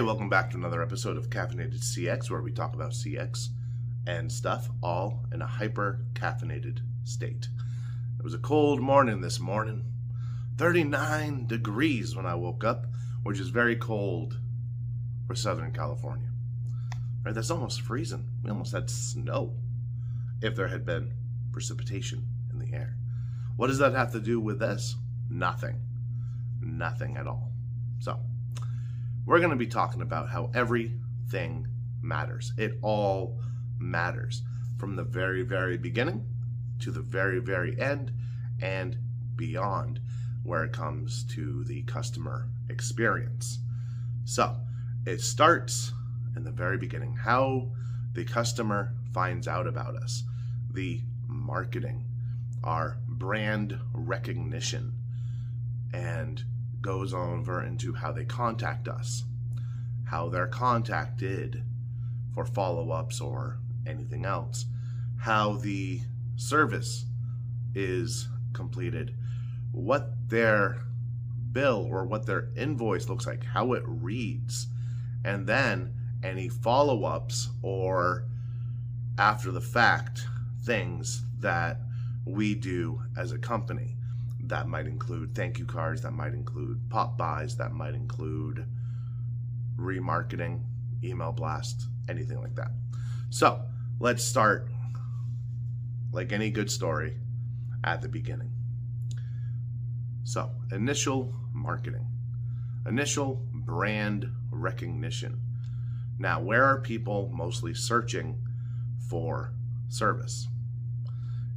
[0.00, 3.48] Hey, welcome back to another episode of Caffeinated CX, where we talk about CX
[4.06, 7.48] and stuff, all in a hyper caffeinated state.
[8.18, 9.84] It was a cold morning this morning,
[10.56, 12.86] 39 degrees when I woke up,
[13.24, 14.40] which is very cold
[15.26, 16.30] for Southern California.
[17.22, 18.26] Right, that's almost freezing.
[18.42, 19.52] We almost had snow
[20.40, 21.12] if there had been
[21.52, 22.96] precipitation in the air.
[23.56, 24.96] What does that have to do with this?
[25.28, 25.78] Nothing.
[26.58, 27.52] Nothing at all.
[27.98, 28.18] So,
[29.30, 31.64] we're going to be talking about how everything
[32.02, 32.52] matters.
[32.58, 33.38] It all
[33.78, 34.42] matters
[34.76, 36.26] from the very, very beginning
[36.80, 38.10] to the very, very end
[38.60, 38.98] and
[39.36, 40.00] beyond
[40.42, 43.60] where it comes to the customer experience.
[44.24, 44.56] So,
[45.06, 45.92] it starts
[46.34, 47.70] in the very beginning how
[48.14, 50.24] the customer finds out about us,
[50.72, 52.04] the marketing,
[52.64, 54.92] our brand recognition,
[55.92, 56.42] and
[56.80, 59.24] goes over into how they contact us,
[60.10, 61.62] how they're contacted
[62.34, 64.66] for follow ups or anything else,
[65.20, 66.00] how the
[66.34, 67.04] service
[67.76, 69.14] is completed,
[69.70, 70.82] what their
[71.52, 74.66] bill or what their invoice looks like, how it reads,
[75.24, 75.94] and then
[76.24, 78.24] any follow ups or
[79.16, 80.26] after the fact
[80.64, 81.80] things that
[82.24, 83.94] we do as a company.
[84.40, 88.66] That might include thank you cards, that might include pop-bys, that might include
[89.80, 90.62] remarketing,
[91.02, 92.70] email blast, anything like that.
[93.30, 93.62] So
[93.98, 94.68] let's start,
[96.12, 97.16] like any good story,
[97.84, 98.52] at the beginning.
[100.24, 102.06] So, initial marketing,
[102.86, 105.40] initial brand recognition.
[106.18, 108.38] Now, where are people mostly searching
[109.08, 109.54] for
[109.88, 110.48] service?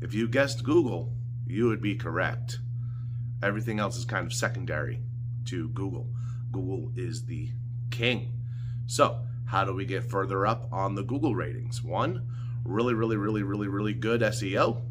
[0.01, 1.13] If you guessed Google,
[1.45, 2.59] you would be correct.
[3.41, 5.01] Everything else is kind of secondary
[5.45, 6.07] to Google.
[6.51, 7.49] Google is the
[7.93, 8.33] king.
[8.87, 11.83] So, how do we get further up on the Google ratings?
[11.83, 12.27] One,
[12.65, 14.81] really, really, really, really, really good SEO,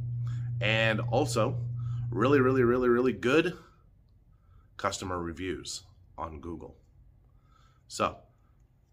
[0.60, 1.56] and also
[2.10, 3.58] really, really, really, really good
[4.76, 5.82] customer reviews
[6.16, 6.76] on Google.
[7.88, 8.18] So,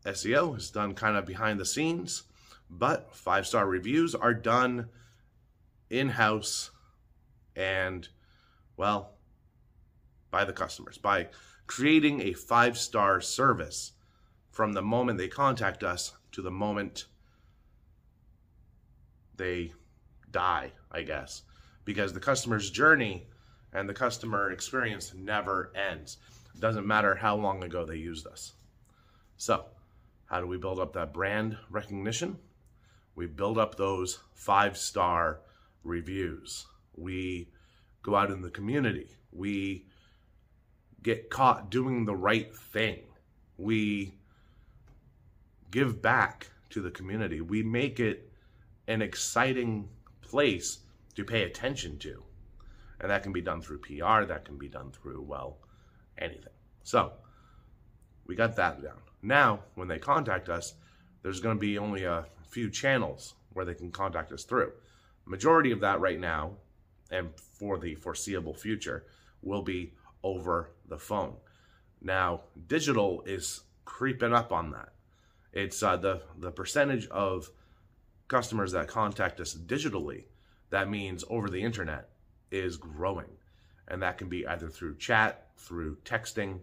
[0.05, 2.23] SEO is done kind of behind the scenes,
[2.69, 4.89] but five star reviews are done
[5.89, 6.71] in house
[7.55, 8.07] and,
[8.75, 9.13] well,
[10.31, 11.27] by the customers, by
[11.67, 13.93] creating a five star service
[14.59, 17.05] from the moment they contact us to the moment
[19.37, 19.71] they
[20.31, 21.43] die, I guess,
[21.85, 23.25] because the customer's journey
[23.71, 26.17] and the customer experience never ends.
[26.53, 28.51] It doesn't matter how long ago they used us.
[29.37, 29.63] So,
[30.25, 32.37] how do we build up that brand recognition?
[33.15, 35.39] We build up those five star
[35.85, 36.65] reviews.
[36.97, 37.47] We
[38.03, 39.07] go out in the community.
[39.31, 39.85] We
[41.01, 43.03] get caught doing the right thing.
[43.57, 44.19] We
[45.71, 47.41] give back to the community.
[47.41, 48.31] We make it
[48.87, 49.89] an exciting
[50.21, 50.79] place
[51.15, 52.23] to pay attention to.
[53.01, 55.57] And that can be done through PR, that can be done through, well,
[56.17, 56.53] anything.
[56.83, 57.13] So,
[58.25, 58.99] we got that down.
[59.21, 60.73] Now, when they contact us,
[61.23, 64.71] there's going to be only a few channels where they can contact us through.
[65.25, 66.51] Majority of that right now,
[67.11, 69.05] and for the foreseeable future,
[69.41, 69.93] will be
[70.23, 71.35] over the phone.
[72.01, 74.89] Now, digital is creeping up on that.
[75.53, 77.49] It's uh, the the percentage of
[78.27, 80.25] customers that contact us digitally.
[80.69, 82.09] That means over the internet
[82.51, 83.37] is growing,
[83.87, 86.59] and that can be either through chat, through texting,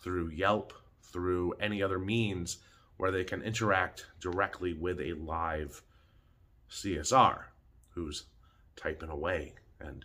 [0.00, 2.58] through Yelp, through any other means
[2.96, 5.82] where they can interact directly with a live
[6.70, 7.44] CSR
[7.94, 8.24] who's
[8.76, 10.04] typing away and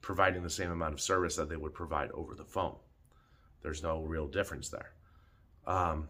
[0.00, 2.76] providing the same amount of service that they would provide over the phone.
[3.62, 4.92] There's no real difference there.
[5.66, 6.08] Um,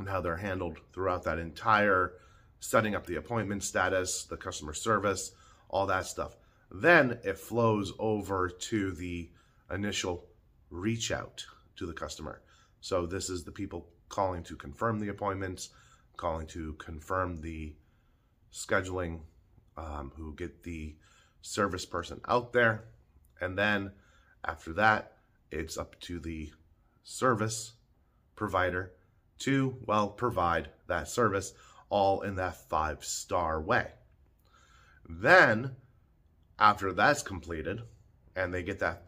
[0.00, 2.14] and how they're handled throughout that entire
[2.58, 5.32] setting up the appointment status, the customer service,
[5.68, 6.36] all that stuff.
[6.70, 9.30] Then it flows over to the
[9.70, 10.26] initial
[10.70, 11.44] reach out
[11.76, 12.42] to the customer.
[12.80, 15.70] So this is the people calling to confirm the appointments,
[16.16, 17.74] calling to confirm the
[18.52, 19.20] scheduling,
[19.76, 20.96] um, who get the
[21.42, 22.84] service person out there.
[23.40, 23.92] And then
[24.44, 25.12] after that,
[25.50, 26.52] it's up to the
[27.02, 27.72] service
[28.36, 28.92] provider
[29.40, 31.52] to, well, provide that service
[31.88, 33.88] all in that five star way.
[35.08, 35.76] Then,
[36.58, 37.82] after that's completed
[38.36, 39.04] and they get that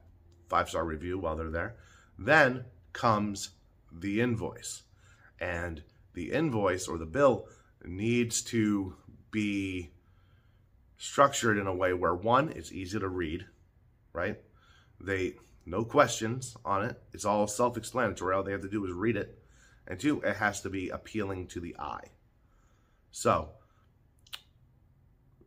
[0.49, 1.77] five star review while they're there,
[2.19, 3.51] then comes
[3.91, 4.83] the invoice.
[5.41, 5.83] And
[6.15, 7.47] the invoice or the bill
[7.85, 8.97] needs to
[9.31, 9.91] be
[10.99, 13.47] structured in a way where one, it's easy to read,
[14.13, 14.39] right?
[15.01, 15.35] They
[15.65, 17.01] no questions on it.
[17.13, 18.35] It's all self-explanatory.
[18.35, 19.39] All they have to do is read it.
[19.87, 22.11] And two, it has to be appealing to the eye.
[23.11, 23.51] So,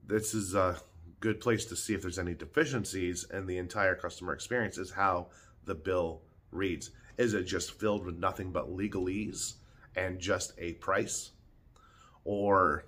[0.05, 0.77] this is a
[1.19, 5.27] good place to see if there's any deficiencies in the entire customer experience is how
[5.63, 6.21] the bill
[6.51, 6.91] reads.
[7.17, 9.53] Is it just filled with nothing but legalese
[9.95, 11.31] and just a price?
[12.23, 12.85] Or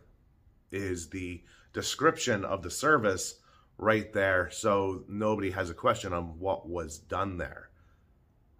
[0.72, 1.42] is the
[1.74, 3.40] description of the service
[3.78, 7.70] right there so nobody has a question on what was done there?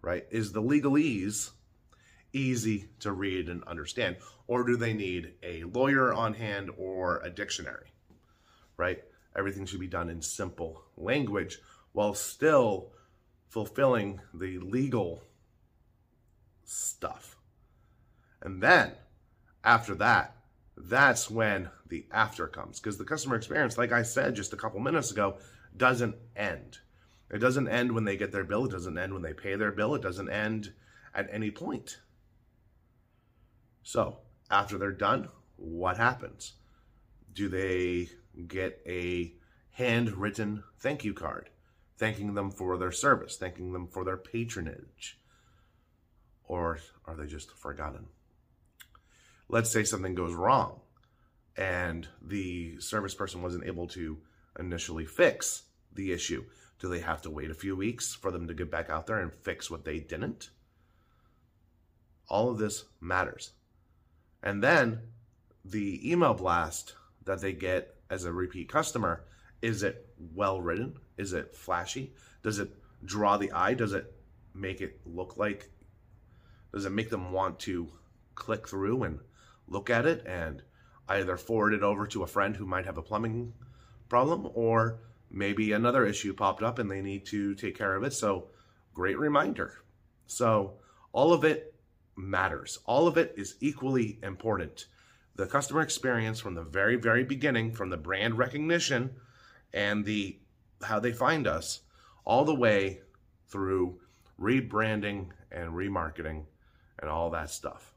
[0.02, 0.26] Right?
[0.32, 1.52] Is the legalese
[2.38, 4.18] easy to read and understand?
[4.48, 7.92] Or do they need a lawyer on hand or a dictionary?
[8.78, 9.04] Right?
[9.36, 11.60] Everything should be done in simple language
[11.92, 12.92] while still
[13.50, 15.24] fulfilling the legal
[16.64, 17.38] stuff.
[18.42, 18.94] And then
[19.64, 20.36] after that,
[20.76, 24.80] that's when the after comes because the customer experience, like I said just a couple
[24.80, 25.38] minutes ago,
[25.76, 26.80] doesn't end.
[27.32, 28.66] It doesn't end when they get their bill.
[28.66, 29.96] It doesn't end when they pay their bill.
[29.96, 30.74] It doesn't end
[31.14, 32.00] at any point.
[33.88, 34.18] So
[34.52, 36.56] after they're done, what happens?
[37.34, 38.10] Do they
[38.46, 39.32] get a
[39.72, 41.50] handwritten thank you card,
[41.96, 45.18] thanking them for their service, thanking them for their patronage?
[46.44, 48.08] Or are they just forgotten?
[49.48, 50.82] Let's say something goes wrong
[51.56, 54.18] and the service person wasn't able to
[54.60, 55.64] initially fix
[55.94, 56.44] the issue.
[56.80, 59.20] Do they have to wait a few weeks for them to get back out there
[59.20, 60.50] and fix what they didn't?
[62.28, 63.54] All of this matters.
[64.44, 65.02] And then
[65.66, 66.96] the email blast
[67.26, 69.26] that they get as a repeat customer
[69.62, 70.98] is it well written?
[71.18, 72.14] Is it flashy?
[72.44, 72.70] Does it
[73.04, 73.74] draw the eye?
[73.74, 74.14] Does it
[74.54, 75.70] make it look like
[76.74, 77.88] does it make them want to
[78.36, 79.20] click through and
[79.68, 80.62] look at it and
[81.10, 83.54] either forward it over to a friend who might have a plumbing
[84.10, 85.00] problem or
[85.32, 88.14] maybe another issue popped up and they need to take care of it.
[88.14, 88.50] So,
[88.94, 89.80] great reminder.
[90.26, 90.74] So,
[91.14, 91.74] all of it
[92.18, 92.80] matters.
[92.86, 94.88] All of it is equally important.
[95.36, 99.12] The customer experience from the very very beginning from the brand recognition
[99.74, 100.40] and the
[100.84, 101.82] how they find us
[102.26, 103.02] all the way
[103.48, 104.00] through
[104.40, 106.44] rebranding and remarketing
[107.00, 107.94] and all that stuff.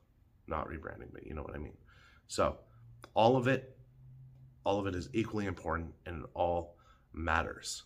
[0.47, 1.77] Not rebranding, but you know what I mean.
[2.29, 2.59] So,
[3.15, 3.77] all of it,
[4.65, 6.77] all of it is equally important and all
[7.13, 7.85] matters.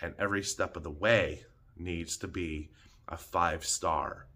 [0.00, 1.44] And every step of the way
[1.76, 2.70] needs to be
[3.08, 4.26] a five star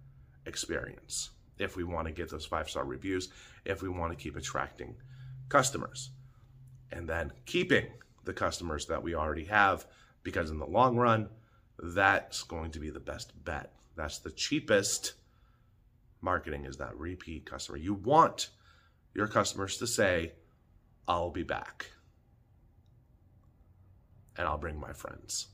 [0.47, 3.29] experience if we want to get those five star reviews,
[3.65, 4.97] if we want to keep attracting
[5.49, 6.11] customers.
[6.91, 7.87] And then keeping
[8.25, 9.87] the customers that we already have,
[10.23, 11.29] because in the long run,
[11.79, 13.73] that's going to be the best bet.
[13.97, 15.15] That's the cheapest
[16.21, 17.79] marketing is that repeat customer.
[17.79, 18.49] You want
[19.15, 20.33] your customers to say,
[21.09, 21.91] I'll be back.
[24.37, 25.49] And I'll bring my friends.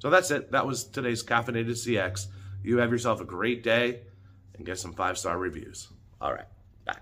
[0.00, 0.50] So that's it.
[0.52, 2.26] That was today's Caffeinated CX.
[2.62, 4.00] You have yourself a great day
[4.62, 5.88] and get some five star reviews.
[6.20, 6.46] All right.
[6.84, 6.94] Bye.